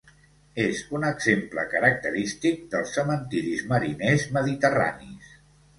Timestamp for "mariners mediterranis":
3.75-5.35